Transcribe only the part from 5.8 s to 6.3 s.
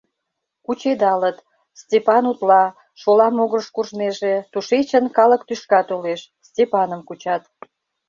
толеш,